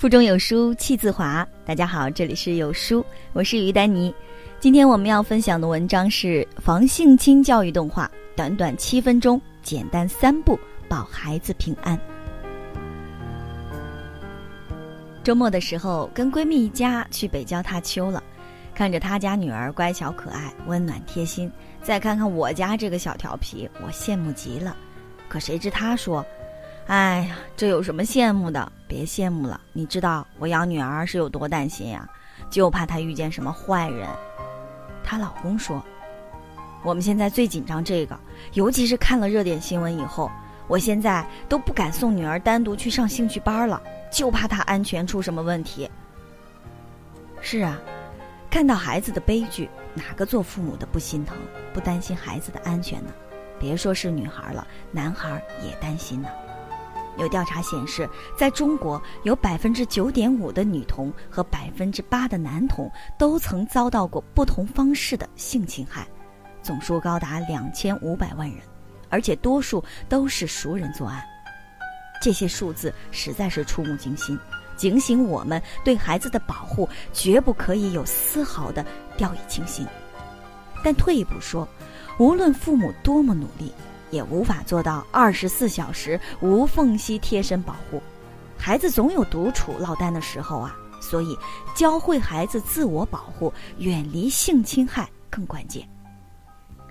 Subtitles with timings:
[0.00, 1.46] 腹中有书气自华。
[1.62, 3.04] 大家好，这里是有书，
[3.34, 4.14] 我是于丹妮。
[4.58, 10.58] 今天我们要分享的文章是防性侵教育动画，短短七分钟，简单三步
[10.88, 12.00] 保孩子平安。
[15.22, 18.22] 周末的时候，跟闺蜜一家去北郊踏秋了，
[18.74, 24.74] 看着她家女儿乖巧可爱、温暖贴心，再看看我家这个小调皮，我羡慕极了。
[25.28, 26.24] 可谁知她说。
[26.90, 28.72] 哎呀，这有什么羡慕的？
[28.88, 29.60] 别羡慕了。
[29.72, 32.04] 你知道我养女儿是有多担心呀？
[32.50, 34.08] 就怕她遇见什么坏人。
[35.04, 35.80] 她老公说
[36.82, 38.18] ：“我们现在最紧张这个，
[38.54, 40.28] 尤其是看了热点新闻以后，
[40.66, 45.88] 我现在都不敢送女儿单独去上兴趣班了，就怕她安全出什么问题。”
[47.40, 47.78] 是啊，
[48.50, 51.36] 看到孩子的悲剧，哪个做父母的不心疼、
[51.72, 53.12] 不担心孩子的安全呢？
[53.60, 56.28] 别说是女孩了，男孩也担心呢。
[57.18, 66.06] 有调查显示，在中国有百分之九点五的女童和百分之八的男童都曾遭到过不同方式的性侵害，
[66.62, 68.58] 总数高达两千五百万人，
[69.08, 71.22] 而且多数都是熟人作案。
[72.22, 74.38] 这些数字实在是触目惊心，
[74.76, 78.84] 警醒我们对孩子的保护绝不可以有丝毫的
[79.16, 79.86] 掉以轻心。
[80.82, 81.68] 但退一步说，
[82.18, 83.72] 无论父母多么努力。
[84.10, 88.02] 也无法做到二十四小时无缝隙贴身保护，
[88.58, 91.36] 孩子总有独处落单的时候啊，所以
[91.74, 95.88] 教会孩子自我保护，远离性侵害更关键。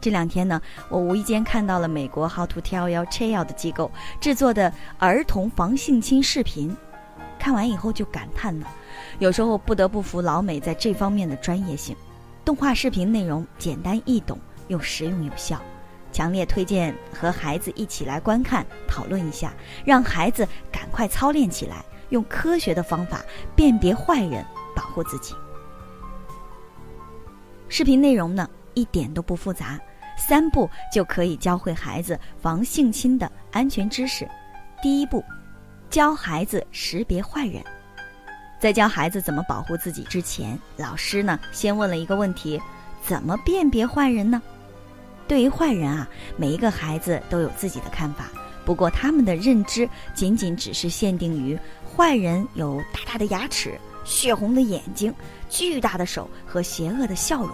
[0.00, 6.76] 这两天呢，我无意间看到了美国 How to Tell Your Child 的机构制作的儿童防性侵视频，
[7.38, 8.68] 看完以后就感叹了，
[9.18, 11.96] 有时候不得不服老美在这方面的专业性。
[12.44, 15.60] 动画视频内容简单易懂，又实用有效。
[16.12, 19.52] 强烈推荐和孩子一起来观看、讨论一下，
[19.84, 23.22] 让孩子赶快操练起来，用科学的方法
[23.54, 25.34] 辨别坏人，保护自己。
[27.68, 29.78] 视频内容呢，一点都不复杂，
[30.16, 34.26] 三步就可以教会孩子防性侵的安全知识。
[34.82, 35.22] 第一步，
[35.90, 37.62] 教孩子识别坏人。
[38.58, 42.58] 在教孩子怎么保护自己之前，老师呢先问了一个问题：
[43.02, 44.40] 怎么辨别坏人呢？
[45.28, 48.26] 对于坏人啊，每一个孩子都有自己的看法。
[48.64, 55.14] 不过他们的认知仅仅只是限定于坏人有大大的牙齿、血红的眼睛、
[55.48, 57.50] 巨大的手和邪恶的笑容。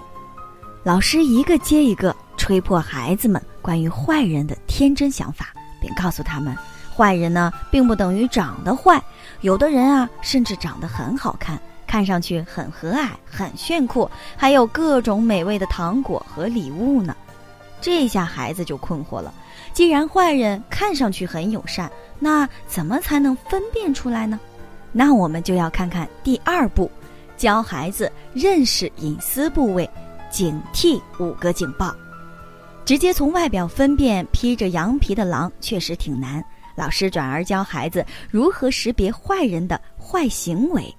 [0.82, 6.56] 老师一个接一个吹破孩子们关于坏人的天真想法，并告诉他们，
[6.96, 9.00] 坏人呢并不等于长得坏，
[9.42, 17.14] 有的人啊甚至长得很好看，看上去很和蔼、很炫酷，还有各种美味的糖果和礼物呢。
[17.82, 19.34] 这下孩子就困惑了，
[19.74, 24.38] 既然坏人看上去很友善，那怎么才能分辨出来呢？
[24.92, 26.88] 那我们就要看看第二步，
[27.36, 29.88] 教孩子认识隐私部位，
[30.30, 31.94] 警惕五个警报。
[32.84, 36.44] 直接从外表分辨披着羊皮的狼确实挺难，
[36.76, 40.94] 老师转而教孩子如何识别坏人的坏行为。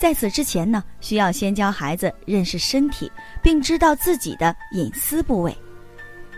[0.00, 3.10] 在此之前呢，需要先教孩子认识身体，
[3.42, 5.56] 并知道自己的隐私部位。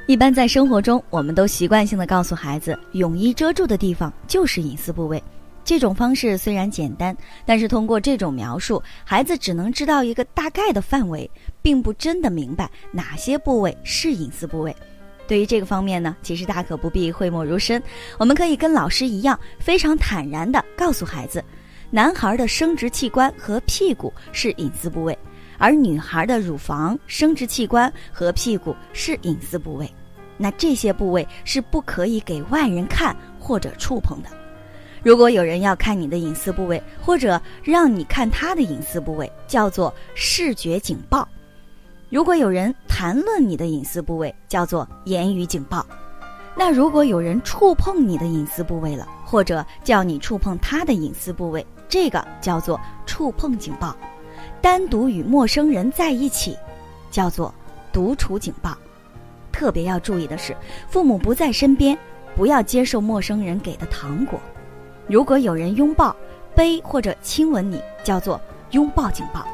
[0.08, 5.22] 一般在生活中，我们都习惯性的告诉孩子，泳衣遮住的地方就是隐私部位。
[5.62, 7.14] 这种方式虽然简单，
[7.44, 11.30] 但是通过这种描述，孩子只能知道一个大概的范围，
[11.60, 14.74] 并不真的明白哪些部位是隐私部位。
[15.26, 17.82] 对于这个方面呢，其实大可不必讳莫如深，
[18.16, 21.44] 我们可以跟老师一样，非常坦然地告诉孩子，
[21.90, 25.18] 男孩的生殖器官和屁股是隐私部位。
[25.58, 29.92] 而女孩的乳房、生殖器官和屁股是隐私部位，
[30.36, 34.28] 那这些部位是不可以给外人看或者触碰的。
[35.02, 41.26] 如果有人要看你的隐私部位，或者让你看他的隐私部位，叫做视觉警报；
[42.10, 45.84] 如果有人谈论你的隐私部位，叫做言语警报。
[46.56, 53.96] 那如果有人触碰你的隐私部位了，或者叫你触碰他的隐私部位，这个叫做触碰警报。
[54.60, 56.56] 单独与陌生人在一起，
[57.10, 57.52] 叫做
[57.92, 58.76] 独处警报。
[59.52, 60.56] 特别要注意的是，
[60.88, 61.96] 父母不在身边，
[62.36, 64.38] 不要接受陌生人给的糖果。
[65.06, 66.14] 如果有人拥抱、
[66.54, 68.40] 背或者亲吻你，叫做
[68.70, 69.46] 拥抱警报。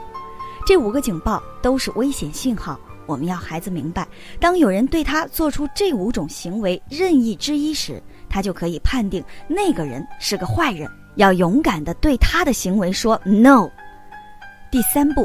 [0.67, 4.07] 这五个警报都是危险信号，我们要孩子明白，
[4.41, 13.71] 当有人对他做出这五种行为任意之一时，他就可以判定那个人是个坏人，要勇敢地对他的行为说 “no”。
[14.75, 15.25] 第三步，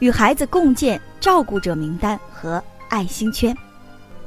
[0.00, 3.56] 与孩子共建照顾者名单和爱心圈。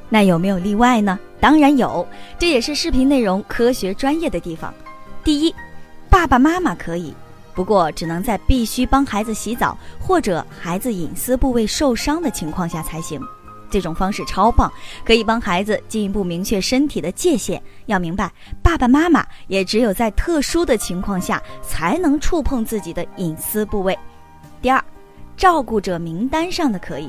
[0.08, 1.18] 那有没有例外呢？
[1.38, 2.08] 当然有，
[2.38, 4.72] 这也是视频内容科学专业的地方。
[5.22, 5.54] 第一，
[6.08, 7.14] 爸爸妈妈可以，
[7.54, 13.20] 不过只能在必须帮孩子洗澡或者孩子隐私部位受伤的情况下才行。
[13.68, 14.72] 这种方式超棒，
[15.04, 17.62] 可以帮孩子进一步明确身体的界限。
[17.84, 18.32] 要明白，
[18.62, 23.94] 爸爸妈妈也只有在特殊的情况下才能触碰自己的隐私部位。
[24.66, 24.84] 第二，
[25.36, 27.08] 照顾者名单上的可以，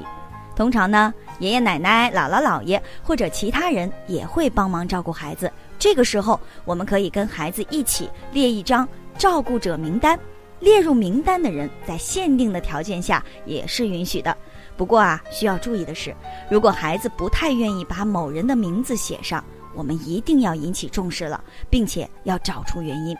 [0.56, 5.52] 通常呢，爷爷奶奶、姥姥姥爷或者其他人也会帮忙照顾孩子。
[5.80, 8.88] 这个时候，我们可以跟孩子一起列一张
[9.18, 10.20] 照顾者名单，
[10.60, 14.38] 列入名单的人在限定的条件下也是允许的。
[14.76, 16.16] 不过啊，需要注意的是，
[16.52, 19.44] 如果孩子不太愿意把某人的名字写上，
[19.74, 23.18] 我们一定要引起重视了，并且要找出原因。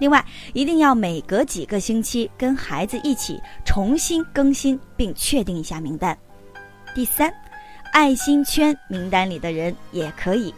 [0.00, 6.16] 另外，一定要每隔几个星期跟孩子一起重新更新并确定一下名单。
[6.94, 7.32] 第三，
[7.92, 10.54] 爱心圈名单里的人也可以，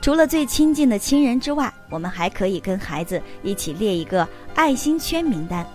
[0.00, 5.66] 除了最亲近的亲人之外，我们还可以跟孩子一起列一个爱心圈名单。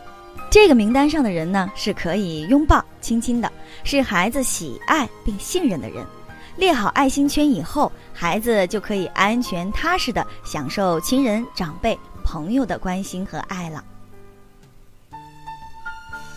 [0.49, 3.51] 这个名单上的人呢，是可以拥抱、亲亲的，
[3.83, 6.05] 是孩子喜爱并信任的人。
[6.55, 13.81] 列好爱心圈以后，孩子就可以安全踏实的享受亲人、长辈、朋友的关心和爱了。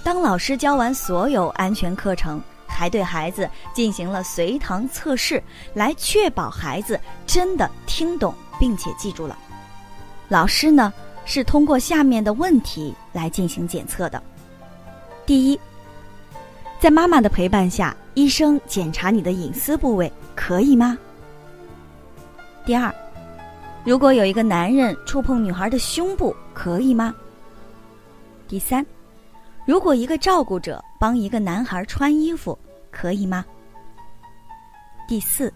[0.05, 5.43] 当老师教完所有安全课程，还对孩子进行了随堂测试，
[5.75, 9.37] 来确保孩子真的听懂并且记住了。
[10.29, 10.93] 老师呢？
[11.27, 14.21] 是通过下面的问题来进行检测的。
[15.27, 15.61] 第一，
[16.81, 20.99] 在妈妈的陪伴下，医生检查你的隐私部位可以吗？
[22.65, 22.93] 第二，
[23.83, 27.15] 如果有一个男人触碰女孩的胸部，可以吗？
[28.47, 28.85] 第三，
[29.65, 32.59] 如果一个照顾者帮一个男孩穿衣服，
[32.91, 33.45] 可以吗？
[35.09, 35.53] 第四，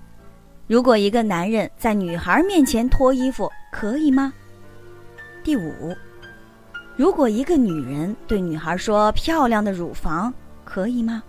[0.67, 4.33] 如果一个男人在女孩面前脱衣服，可以吗？
[5.43, 5.95] 第五，
[6.97, 10.33] 如果一个女人对女孩说“漂亮的乳房”，
[10.65, 11.23] 可以吗？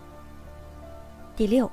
[1.36, 1.70] 第六，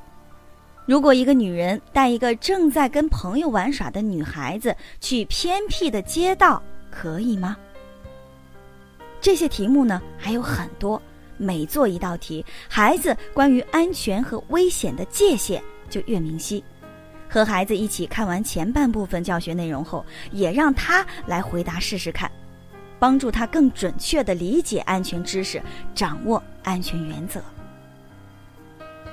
[0.93, 7.56] 如果一个女人带一个正在跟朋友玩耍的女孩子去偏僻的街道，可以吗？
[9.19, 11.00] 这些题目呢还有很多，
[11.39, 16.62] 每做一道题，孩子关于安全和危险的界限就越明晰。
[17.27, 22.31] 和孩子一起看完前半部分教学内容后，也让他来回答试试看，
[22.99, 25.62] 帮助他更准确地理解安全知识，
[25.94, 27.41] 掌握安全原则。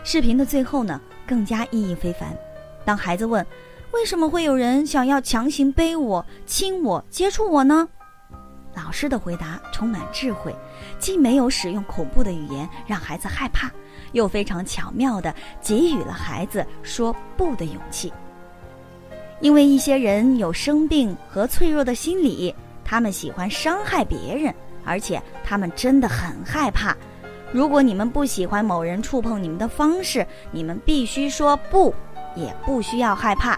[0.03, 0.99] 视频的最后呢，
[1.29, 2.35] 更加意义非凡。
[2.83, 3.45] 当孩子问
[3.93, 7.87] ：“为什么会有人想要强行背我、亲我、接触我呢？”
[8.75, 10.55] 老师的回答充满智慧，
[10.97, 13.69] 既没有使用恐怖的语言让孩子害怕。
[14.13, 15.31] 又非常巧妙地
[15.61, 18.11] 给予了孩子说不的勇气。
[19.39, 22.53] 因为一些人有生病和脆弱的心理，
[22.83, 24.53] 他们喜欢伤害别人，
[24.83, 26.97] 而且他们真的很害怕。
[27.51, 31.93] 如果你们不喜欢某人触碰你们的方式，你们必须说不，
[32.35, 33.57] 也不需要害怕。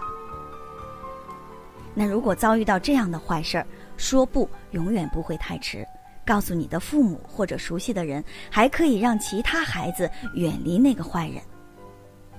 [1.94, 3.66] 那如果遭遇到这样的坏事儿，
[3.98, 5.86] 说不永远不会太迟。
[6.24, 11.42] 告诉你的父母或者熟悉的人，还可以让其他孩子远离那个坏人。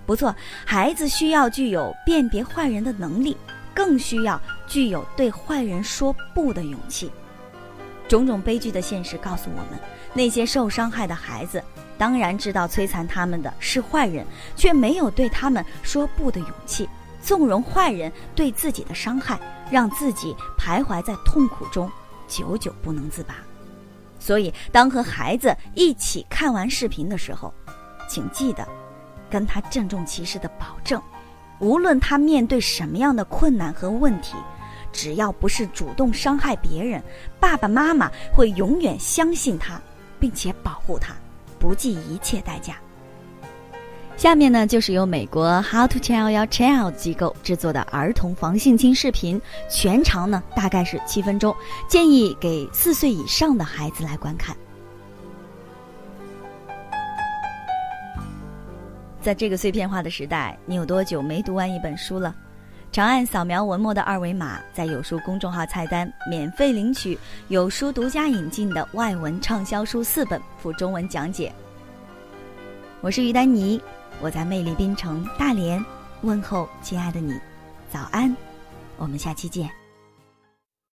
[0.07, 0.33] 不错，
[0.65, 3.37] 孩子需要具有辨别坏人的能力，
[3.75, 7.11] 更需要具有对坏人说不的勇气。
[8.13, 9.79] 种种悲剧的现实告诉我们，
[10.13, 11.63] 那些受伤害的孩子
[11.97, 14.23] 当然知道摧残他们的是坏人，
[14.55, 16.87] 却没有对他们说不的勇气，
[17.23, 19.39] 纵容坏人对自己的伤害，
[19.71, 21.91] 让自己徘徊在痛苦中，
[22.27, 23.33] 久久不能自拔。
[24.19, 27.51] 所以，当和孩子一起看完视频的时候，
[28.07, 28.63] 请记得
[29.27, 31.01] 跟他郑重其事的保证：
[31.57, 34.35] 无论他面对什么样的困难和问题，
[34.93, 37.03] 只要不是主动伤害别人，
[37.39, 39.81] 爸爸妈妈会永远相信他，
[40.19, 41.13] 并且保护他，
[41.59, 42.75] 不计一切代价。
[44.15, 51.53] 下面呢，就是由美国 How to Tell Your Child 机构制作的儿童防性侵视频，全长呢大概是七分钟，
[51.89, 54.55] 建议给四岁以上的孩子来观看。
[59.19, 62.35] 在这个碎片化的时代，你有多久没读完一本书了？
[62.93, 71.51] 长按扫描文末的二维码，在有书公众号菜单免费领取有书独家引进的外文畅销书四本，附中文讲解。
[73.01, 73.81] 我是于丹妮。
[74.21, 75.83] 我在魅力滨城大连
[76.21, 77.33] 问候亲爱的你，
[77.91, 78.33] 早安，
[78.97, 79.82] 我们下期见。